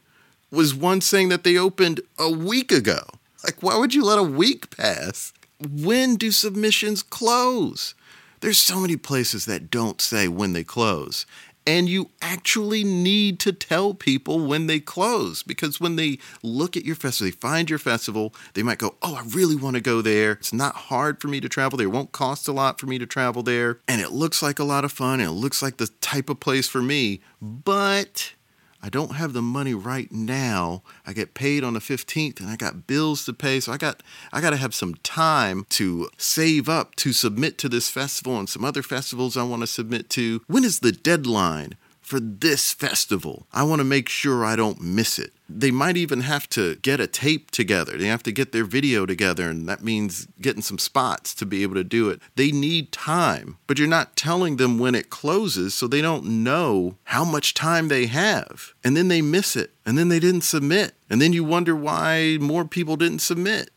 was 0.51 0.75
one 0.75 1.01
saying 1.01 1.29
that 1.29 1.43
they 1.43 1.57
opened 1.57 2.01
a 2.19 2.29
week 2.29 2.71
ago. 2.71 3.01
Like, 3.43 3.63
why 3.63 3.77
would 3.77 3.93
you 3.93 4.03
let 4.03 4.19
a 4.19 4.23
week 4.23 4.75
pass? 4.75 5.33
When 5.59 6.15
do 6.17 6.31
submissions 6.31 7.01
close? 7.01 7.95
There's 8.39 8.59
so 8.59 8.79
many 8.79 8.97
places 8.97 9.45
that 9.45 9.71
don't 9.71 10.01
say 10.01 10.27
when 10.27 10.53
they 10.53 10.63
close. 10.63 11.25
And 11.65 11.89
you 11.89 12.11
actually 12.21 12.85
need 12.85 13.41
to 13.41 13.51
tell 13.51 13.93
people 13.93 14.39
when 14.39 14.67
they 14.67 14.79
close 14.79 15.43
because 15.43 15.81
when 15.81 15.97
they 15.97 16.17
look 16.41 16.77
at 16.77 16.85
your 16.85 16.95
festival, 16.95 17.29
they 17.29 17.35
find 17.35 17.69
your 17.69 17.77
festival, 17.77 18.33
they 18.53 18.63
might 18.63 18.77
go, 18.77 18.95
Oh, 19.01 19.15
I 19.15 19.23
really 19.23 19.57
want 19.57 19.75
to 19.75 19.81
go 19.81 20.01
there. 20.01 20.31
It's 20.33 20.53
not 20.53 20.75
hard 20.75 21.19
for 21.19 21.27
me 21.27 21.41
to 21.41 21.49
travel 21.49 21.75
there. 21.75 21.87
It 21.87 21.91
won't 21.91 22.13
cost 22.13 22.47
a 22.47 22.53
lot 22.53 22.79
for 22.79 22.85
me 22.85 22.97
to 22.99 23.05
travel 23.05 23.43
there. 23.43 23.79
And 23.85 23.99
it 23.99 24.13
looks 24.13 24.41
like 24.41 24.59
a 24.59 24.63
lot 24.63 24.85
of 24.85 24.93
fun 24.93 25.19
and 25.19 25.29
it 25.29 25.33
looks 25.33 25.61
like 25.61 25.75
the 25.75 25.87
type 25.99 26.29
of 26.29 26.39
place 26.39 26.69
for 26.69 26.81
me. 26.81 27.19
But 27.41 28.31
I 28.81 28.89
don't 28.89 29.15
have 29.15 29.33
the 29.33 29.41
money 29.41 29.73
right 29.73 30.11
now. 30.11 30.83
I 31.05 31.13
get 31.13 31.33
paid 31.33 31.63
on 31.63 31.73
the 31.73 31.79
15th 31.79 32.39
and 32.39 32.49
I 32.49 32.55
got 32.55 32.87
bills 32.87 33.25
to 33.25 33.33
pay. 33.33 33.59
So 33.59 33.71
I 33.71 33.77
got 33.77 34.03
I 34.31 34.39
got 34.39 34.51
to 34.51 34.57
have 34.57 34.75
some 34.75 34.95
time 34.95 35.65
to 35.69 36.09
save 36.17 36.69
up 36.69 36.95
to 36.97 37.11
submit 37.11 37.57
to 37.59 37.69
this 37.69 37.89
festival 37.89 38.37
and 38.37 38.47
some 38.47 38.63
other 38.63 38.83
festivals 38.83 39.35
I 39.35 39.43
want 39.43 39.61
to 39.61 39.67
submit 39.67 40.09
to. 40.11 40.41
When 40.47 40.63
is 40.63 40.79
the 40.79 40.91
deadline 40.91 41.75
for 42.07 42.21
this 42.21 42.71
festival. 42.71 43.47
I 43.51 43.63
want 43.63 43.79
to 43.81 43.83
make 43.83 44.07
sure 44.07 44.45
I 44.45 44.55
don't 44.55 44.79
miss 44.79 45.19
it. 45.19 45.33
They 45.49 45.71
might 45.71 45.97
even 45.97 46.21
have 46.21 46.47
to 46.51 46.77
get 46.77 47.01
a 47.01 47.07
tape 47.07 47.51
together. 47.51 47.97
They 47.97 48.07
have 48.07 48.23
to 48.23 48.31
get 48.31 48.53
their 48.53 48.63
video 48.63 49.05
together, 49.05 49.49
and 49.49 49.67
that 49.67 49.83
means 49.83 50.25
getting 50.39 50.61
some 50.61 50.77
spots 50.77 51.35
to 51.35 51.45
be 51.45 51.63
able 51.63 51.75
to 51.75 51.83
do 51.83 52.09
it. 52.09 52.21
They 52.35 52.51
need 52.51 52.93
time, 52.93 53.57
but 53.67 53.77
you're 53.77 53.89
not 53.89 54.15
telling 54.15 54.55
them 54.55 54.79
when 54.79 54.95
it 54.95 55.09
closes, 55.09 55.73
so 55.73 55.85
they 55.85 56.01
don't 56.01 56.43
know 56.43 56.95
how 57.03 57.25
much 57.25 57.53
time 57.53 57.89
they 57.89 58.05
have. 58.05 58.73
And 58.85 58.95
then 58.95 59.09
they 59.09 59.21
miss 59.21 59.57
it, 59.57 59.71
and 59.85 59.97
then 59.97 60.07
they 60.07 60.21
didn't 60.21 60.41
submit. 60.41 60.93
And 61.09 61.21
then 61.21 61.33
you 61.33 61.43
wonder 61.43 61.75
why 61.75 62.37
more 62.39 62.63
people 62.63 62.95
didn't 62.95 63.19
submit. 63.19 63.69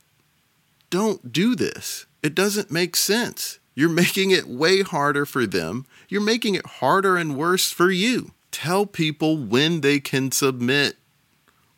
Don't 0.88 1.32
do 1.32 1.56
this. 1.56 2.06
It 2.22 2.36
doesn't 2.36 2.70
make 2.70 2.94
sense. 2.94 3.59
You're 3.74 3.88
making 3.88 4.30
it 4.30 4.48
way 4.48 4.82
harder 4.82 5.24
for 5.24 5.46
them. 5.46 5.86
You're 6.08 6.20
making 6.20 6.54
it 6.54 6.66
harder 6.66 7.16
and 7.16 7.36
worse 7.36 7.70
for 7.70 7.90
you. 7.90 8.32
Tell 8.50 8.84
people 8.84 9.36
when 9.38 9.80
they 9.80 10.00
can 10.00 10.32
submit. 10.32 10.96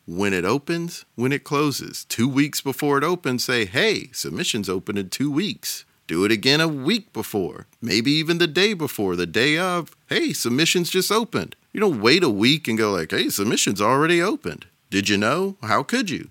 When 0.05 0.33
it 0.33 0.43
opens, 0.43 1.05
when 1.15 1.31
it 1.31 1.43
closes. 1.43 2.05
Two 2.05 2.27
weeks 2.27 2.59
before 2.61 2.97
it 2.97 3.03
opens, 3.03 3.45
say, 3.45 3.65
hey, 3.65 4.09
submissions 4.11 4.67
open 4.67 4.97
in 4.97 5.09
two 5.09 5.31
weeks. 5.31 5.85
Do 6.07 6.25
it 6.25 6.31
again 6.31 6.59
a 6.59 6.67
week 6.67 7.13
before, 7.13 7.67
maybe 7.81 8.11
even 8.11 8.37
the 8.37 8.47
day 8.47 8.73
before, 8.73 9.15
the 9.15 9.25
day 9.25 9.57
of, 9.57 9.95
hey, 10.09 10.33
submissions 10.33 10.89
just 10.89 11.11
opened. 11.11 11.55
You 11.71 11.79
don't 11.79 12.01
wait 12.01 12.23
a 12.23 12.29
week 12.29 12.67
and 12.67 12.77
go 12.77 12.91
like, 12.91 13.11
hey, 13.11 13.29
submissions 13.29 13.79
already 13.79 14.21
opened. 14.21 14.65
Did 14.89 15.07
you 15.07 15.17
know? 15.17 15.55
How 15.61 15.81
could 15.81 16.09
you? 16.09 16.29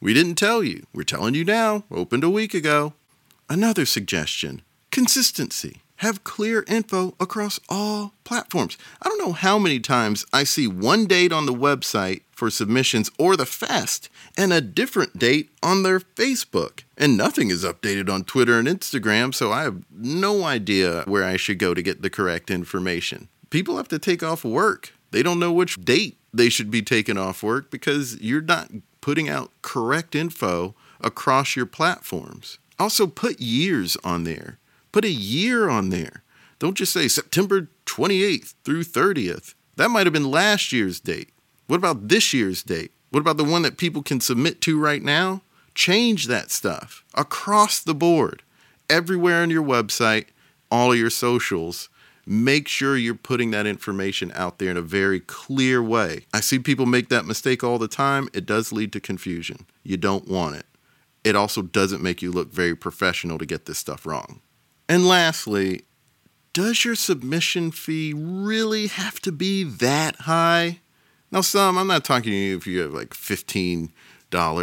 We 0.00 0.12
didn't 0.12 0.34
tell 0.34 0.62
you. 0.62 0.86
We're 0.92 1.04
telling 1.04 1.34
you 1.34 1.44
now. 1.44 1.84
Opened 1.90 2.24
a 2.24 2.30
week 2.30 2.52
ago. 2.52 2.92
Another 3.48 3.86
suggestion 3.86 4.60
consistency. 4.94 5.82
Have 5.96 6.22
clear 6.22 6.64
info 6.68 7.16
across 7.18 7.58
all 7.68 8.14
platforms. 8.22 8.78
I 9.02 9.08
don't 9.08 9.18
know 9.18 9.32
how 9.32 9.58
many 9.58 9.80
times 9.80 10.24
I 10.32 10.44
see 10.44 10.68
one 10.68 11.06
date 11.06 11.32
on 11.32 11.46
the 11.46 11.52
website 11.52 12.22
for 12.30 12.48
submissions 12.48 13.10
or 13.18 13.36
the 13.36 13.44
fest 13.44 14.08
and 14.36 14.52
a 14.52 14.60
different 14.60 15.18
date 15.18 15.50
on 15.64 15.82
their 15.82 15.98
Facebook. 15.98 16.84
And 16.96 17.16
nothing 17.16 17.50
is 17.50 17.64
updated 17.64 18.08
on 18.08 18.22
Twitter 18.22 18.56
and 18.56 18.68
Instagram, 18.68 19.34
so 19.34 19.50
I 19.50 19.62
have 19.62 19.82
no 19.90 20.44
idea 20.44 21.02
where 21.06 21.24
I 21.24 21.36
should 21.36 21.58
go 21.58 21.74
to 21.74 21.82
get 21.82 22.02
the 22.02 22.10
correct 22.10 22.48
information. 22.48 23.26
People 23.50 23.76
have 23.78 23.88
to 23.88 23.98
take 23.98 24.22
off 24.22 24.44
work. 24.44 24.92
They 25.10 25.24
don't 25.24 25.40
know 25.40 25.52
which 25.52 25.84
date 25.84 26.18
they 26.32 26.48
should 26.48 26.70
be 26.70 26.82
taking 26.82 27.18
off 27.18 27.42
work 27.42 27.68
because 27.68 28.20
you're 28.20 28.40
not 28.40 28.70
putting 29.00 29.28
out 29.28 29.50
correct 29.60 30.14
info 30.14 30.76
across 31.00 31.56
your 31.56 31.66
platforms. 31.66 32.58
Also, 32.78 33.08
put 33.08 33.40
years 33.40 33.96
on 34.04 34.22
there. 34.24 34.58
Put 34.94 35.04
a 35.04 35.10
year 35.10 35.68
on 35.68 35.88
there. 35.88 36.22
Don't 36.60 36.76
just 36.76 36.92
say 36.92 37.08
September 37.08 37.66
28th 37.84 38.54
through 38.64 38.84
30th. 38.84 39.54
That 39.74 39.90
might 39.90 40.06
have 40.06 40.12
been 40.12 40.30
last 40.30 40.70
year's 40.70 41.00
date. 41.00 41.30
What 41.66 41.78
about 41.78 42.06
this 42.06 42.32
year's 42.32 42.62
date? 42.62 42.92
What 43.10 43.18
about 43.18 43.36
the 43.36 43.42
one 43.42 43.62
that 43.62 43.76
people 43.76 44.04
can 44.04 44.20
submit 44.20 44.60
to 44.60 44.78
right 44.78 45.02
now? 45.02 45.42
Change 45.74 46.28
that 46.28 46.52
stuff 46.52 47.02
across 47.12 47.80
the 47.80 47.92
board, 47.92 48.44
everywhere 48.88 49.42
on 49.42 49.50
your 49.50 49.64
website, 49.64 50.26
all 50.70 50.94
your 50.94 51.10
socials. 51.10 51.88
Make 52.24 52.68
sure 52.68 52.96
you're 52.96 53.16
putting 53.16 53.50
that 53.50 53.66
information 53.66 54.30
out 54.36 54.60
there 54.60 54.70
in 54.70 54.76
a 54.76 54.80
very 54.80 55.18
clear 55.18 55.82
way. 55.82 56.26
I 56.32 56.38
see 56.38 56.60
people 56.60 56.86
make 56.86 57.08
that 57.08 57.26
mistake 57.26 57.64
all 57.64 57.78
the 57.78 57.88
time. 57.88 58.28
It 58.32 58.46
does 58.46 58.70
lead 58.70 58.92
to 58.92 59.00
confusion. 59.00 59.66
You 59.82 59.96
don't 59.96 60.28
want 60.28 60.54
it. 60.54 60.66
It 61.24 61.34
also 61.34 61.62
doesn't 61.62 62.00
make 62.00 62.22
you 62.22 62.30
look 62.30 62.52
very 62.52 62.76
professional 62.76 63.38
to 63.38 63.46
get 63.46 63.66
this 63.66 63.78
stuff 63.78 64.06
wrong. 64.06 64.40
And 64.88 65.06
lastly, 65.06 65.84
does 66.52 66.84
your 66.84 66.94
submission 66.94 67.70
fee 67.70 68.12
really 68.14 68.86
have 68.86 69.20
to 69.20 69.32
be 69.32 69.64
that 69.64 70.16
high? 70.20 70.80
Now, 71.32 71.40
some, 71.40 71.76
I'm 71.78 71.86
not 71.86 72.04
talking 72.04 72.30
to 72.30 72.36
you 72.36 72.56
if 72.56 72.66
you 72.66 72.80
have 72.80 72.92
like 72.92 73.10
$15 73.10 73.90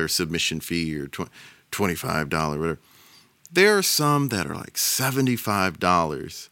submission 0.09 0.59
fee 0.61 0.97
or 0.97 1.07
$25, 1.07 2.31
whatever. 2.31 2.79
There 3.51 3.77
are 3.77 3.83
some 3.83 4.29
that 4.29 4.47
are 4.47 4.55
like 4.55 4.75
$75. 4.75 6.49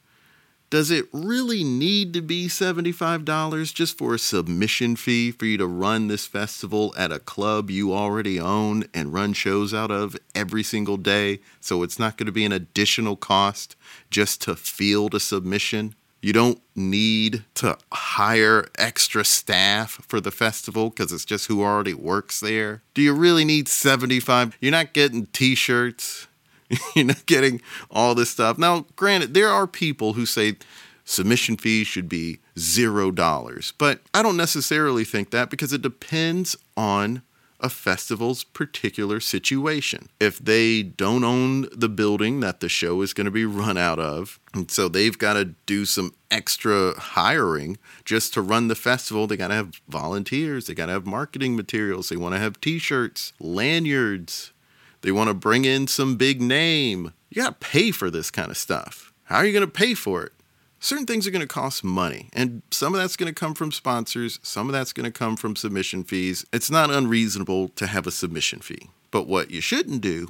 Does 0.69 0.91
it 0.91 1.07
really 1.11 1.63
need 1.63 2.13
to 2.13 2.21
be 2.21 2.47
$75 2.47 3.73
just 3.73 3.97
for 3.97 4.13
a 4.13 4.19
submission 4.19 4.95
fee 4.95 5.31
for 5.31 5.45
you 5.45 5.57
to 5.57 5.65
run 5.65 6.07
this 6.07 6.27
festival 6.27 6.93
at 6.95 7.11
a 7.11 7.17
club 7.17 7.71
you 7.71 7.91
already 7.91 8.39
own 8.39 8.83
and 8.93 9.11
run 9.11 9.33
shows 9.33 9.73
out 9.73 9.89
of 9.89 10.15
every 10.35 10.61
single 10.61 10.97
day? 10.97 11.39
So 11.59 11.81
it's 11.81 11.97
not 11.97 12.17
going 12.17 12.27
to 12.27 12.31
be 12.31 12.45
an 12.45 12.51
additional 12.51 13.15
cost 13.15 13.75
just 14.11 14.43
to 14.43 14.55
field 14.55 15.15
a 15.15 15.19
submission? 15.19 15.95
You 16.21 16.33
don't 16.33 16.61
need 16.75 17.45
to 17.55 17.77
hire 17.91 18.67
extra 18.77 19.23
staff 19.23 20.03
for 20.07 20.19
the 20.21 20.31
festival 20.31 20.89
because 20.89 21.11
it's 21.11 21.25
just 21.25 21.47
who 21.47 21.63
already 21.63 21.93
works 21.93 22.41
there. 22.41 22.83
Do 22.93 23.01
you 23.01 23.13
really 23.13 23.45
need 23.45 23.67
75? 23.67 24.57
You're 24.59 24.71
not 24.71 24.93
getting 24.93 25.27
t 25.27 25.55
shirts. 25.55 26.27
You're 26.95 27.05
not 27.05 27.25
getting 27.25 27.61
all 27.89 28.15
this 28.15 28.29
stuff. 28.29 28.57
Now, 28.57 28.85
granted, 28.95 29.33
there 29.33 29.49
are 29.49 29.67
people 29.67 30.13
who 30.13 30.25
say 30.25 30.57
submission 31.03 31.57
fees 31.57 31.87
should 31.87 32.07
be 32.09 32.39
zero 32.57 33.11
dollars, 33.11 33.73
but 33.77 34.01
I 34.13 34.21
don't 34.21 34.37
necessarily 34.37 35.03
think 35.03 35.31
that 35.31 35.49
because 35.49 35.73
it 35.73 35.81
depends 35.81 36.55
on 36.77 37.23
a 37.59 37.69
festival's 37.69 38.43
particular 38.43 39.19
situation. 39.19 40.07
If 40.19 40.39
they 40.39 40.81
don't 40.81 41.23
own 41.23 41.67
the 41.73 41.89
building 41.89 42.39
that 42.39 42.61
the 42.61 42.69
show 42.69 43.01
is 43.01 43.13
going 43.13 43.25
to 43.25 43.31
be 43.31 43.45
run 43.45 43.77
out 43.77 43.99
of, 43.99 44.39
and 44.53 44.71
so 44.71 44.87
they've 44.87 45.17
got 45.17 45.33
to 45.33 45.45
do 45.65 45.85
some 45.85 46.13
extra 46.31 46.97
hiring 46.97 47.77
just 48.05 48.33
to 48.35 48.41
run 48.41 48.69
the 48.69 48.75
festival, 48.75 49.27
they 49.27 49.35
got 49.35 49.49
to 49.49 49.55
have 49.55 49.81
volunteers, 49.89 50.67
they 50.67 50.73
got 50.73 50.85
to 50.85 50.93
have 50.93 51.05
marketing 51.05 51.55
materials, 51.55 52.09
they 52.09 52.15
want 52.15 52.33
to 52.33 52.39
have 52.39 52.61
t 52.61 52.79
shirts, 52.79 53.33
lanyards, 53.39 54.53
they 55.01 55.11
want 55.11 55.29
to 55.29 55.33
bring 55.33 55.65
in 55.65 55.87
some 55.87 56.15
big 56.15 56.41
name. 56.41 57.13
You 57.29 57.43
got 57.43 57.59
to 57.59 57.67
pay 57.67 57.91
for 57.91 58.09
this 58.09 58.31
kind 58.31 58.51
of 58.51 58.57
stuff. 58.57 59.13
How 59.23 59.37
are 59.37 59.45
you 59.45 59.53
going 59.53 59.65
to 59.65 59.71
pay 59.71 59.93
for 59.93 60.23
it? 60.23 60.33
certain 60.79 61.05
things 61.05 61.27
are 61.27 61.31
going 61.31 61.41
to 61.41 61.47
cost 61.47 61.83
money, 61.83 62.29
and 62.33 62.61
some 62.71 62.93
of 62.93 62.99
that's 62.99 63.15
going 63.15 63.33
to 63.33 63.37
come 63.37 63.53
from 63.53 63.71
sponsors, 63.71 64.39
some 64.41 64.67
of 64.67 64.73
that's 64.73 64.93
going 64.93 65.05
to 65.05 65.17
come 65.17 65.35
from 65.35 65.55
submission 65.55 66.03
fees. 66.03 66.45
It's 66.51 66.71
not 66.71 66.89
unreasonable 66.89 67.69
to 67.69 67.87
have 67.87 68.07
a 68.07 68.11
submission 68.11 68.59
fee, 68.59 68.89
but 69.11 69.27
what 69.27 69.51
you 69.51 69.61
shouldn't 69.61 70.01
do 70.01 70.29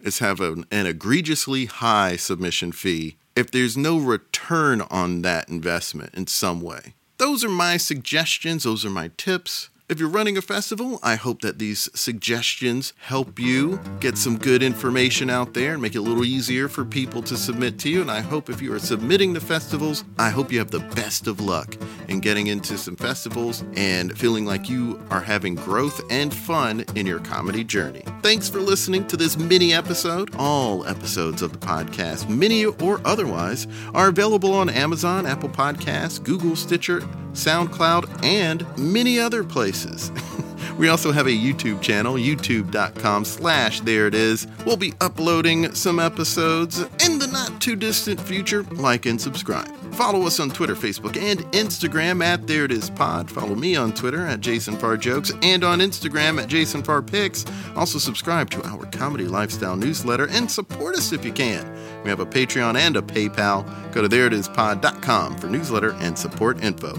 is 0.00 0.18
have 0.18 0.40
an, 0.40 0.66
an 0.70 0.86
egregiously 0.86 1.64
high 1.66 2.16
submission 2.16 2.72
fee 2.72 3.16
if 3.34 3.50
there's 3.50 3.76
no 3.76 3.98
return 3.98 4.82
on 4.82 5.22
that 5.22 5.48
investment 5.48 6.14
in 6.14 6.26
some 6.26 6.60
way. 6.60 6.94
Those 7.18 7.44
are 7.44 7.50
my 7.50 7.78
suggestions, 7.78 8.64
those 8.64 8.84
are 8.84 8.90
my 8.90 9.10
tips. 9.16 9.70
If 9.88 10.00
you're 10.00 10.08
running 10.08 10.36
a 10.36 10.42
festival, 10.42 10.98
I 11.04 11.14
hope 11.14 11.42
that 11.42 11.60
these 11.60 11.88
suggestions 11.94 12.92
help 12.98 13.38
you 13.38 13.78
get 14.00 14.18
some 14.18 14.36
good 14.36 14.60
information 14.60 15.30
out 15.30 15.54
there 15.54 15.74
and 15.74 15.80
make 15.80 15.94
it 15.94 15.98
a 15.98 16.02
little 16.02 16.24
easier 16.24 16.66
for 16.66 16.84
people 16.84 17.22
to 17.22 17.36
submit 17.36 17.78
to 17.80 17.88
you. 17.88 18.00
And 18.00 18.10
I 18.10 18.18
hope 18.18 18.50
if 18.50 18.60
you 18.60 18.72
are 18.72 18.80
submitting 18.80 19.32
to 19.34 19.40
festivals, 19.40 20.02
I 20.18 20.30
hope 20.30 20.50
you 20.50 20.58
have 20.58 20.72
the 20.72 20.80
best 20.80 21.28
of 21.28 21.38
luck 21.38 21.76
in 22.08 22.18
getting 22.18 22.48
into 22.48 22.76
some 22.76 22.96
festivals 22.96 23.62
and 23.76 24.18
feeling 24.18 24.44
like 24.44 24.68
you 24.68 25.00
are 25.10 25.20
having 25.20 25.54
growth 25.54 26.02
and 26.10 26.34
fun 26.34 26.84
in 26.96 27.06
your 27.06 27.20
comedy 27.20 27.62
journey. 27.62 28.02
Thanks 28.22 28.48
for 28.48 28.58
listening 28.58 29.06
to 29.06 29.16
this 29.16 29.36
mini 29.36 29.72
episode. 29.72 30.34
All 30.36 30.84
episodes 30.84 31.42
of 31.42 31.52
the 31.52 31.64
podcast, 31.64 32.28
mini 32.28 32.64
or 32.64 33.00
otherwise, 33.04 33.68
are 33.94 34.08
available 34.08 34.52
on 34.52 34.68
Amazon, 34.68 35.26
Apple 35.26 35.48
Podcasts, 35.48 36.20
Google, 36.20 36.56
Stitcher, 36.56 37.06
SoundCloud, 37.36 38.24
and 38.24 38.66
many 38.76 39.18
other 39.18 39.44
places. 39.44 40.10
we 40.78 40.88
also 40.88 41.12
have 41.12 41.26
a 41.26 41.30
YouTube 41.30 41.80
channel, 41.80 42.14
youtube.com 42.14 43.24
slash 43.24 43.80
there 43.80 44.06
it 44.06 44.14
is. 44.14 44.46
We'll 44.64 44.76
be 44.76 44.92
uploading 45.00 45.74
some 45.74 45.98
episodes 45.98 46.80
in 47.04 47.18
the 47.18 47.28
not 47.32 47.60
too 47.60 47.76
distant 47.76 48.20
future. 48.20 48.62
Like 48.64 49.06
and 49.06 49.20
subscribe. 49.20 49.76
Follow 49.96 50.26
us 50.26 50.40
on 50.40 50.50
Twitter, 50.50 50.74
Facebook, 50.74 51.16
and 51.16 51.40
Instagram 51.52 52.22
at 52.22 52.46
There 52.46 52.64
It 52.64 52.72
Is 52.72 52.90
Pod. 52.90 53.30
Follow 53.30 53.54
me 53.54 53.76
on 53.76 53.94
Twitter 53.94 54.26
at 54.26 54.40
Jason 54.40 54.76
Farr 54.76 54.98
Jokes 54.98 55.32
and 55.42 55.64
on 55.64 55.78
Instagram 55.78 56.40
at 56.42 56.48
Jason 56.48 56.82
Farr 56.82 57.00
Pics. 57.00 57.46
Also 57.74 57.98
subscribe 57.98 58.50
to 58.50 58.66
our 58.66 58.84
comedy 58.86 59.24
lifestyle 59.24 59.74
newsletter 59.74 60.28
and 60.28 60.50
support 60.50 60.96
us 60.96 61.12
if 61.12 61.24
you 61.24 61.32
can. 61.32 61.66
We 62.02 62.10
have 62.10 62.20
a 62.20 62.26
Patreon 62.26 62.76
and 62.76 62.96
a 62.96 63.02
PayPal. 63.02 63.64
Go 63.92 64.02
to 64.02 64.08
thereitispod.com 64.08 65.38
for 65.38 65.46
newsletter 65.46 65.94
and 65.94 66.18
support 66.18 66.62
info. 66.62 66.98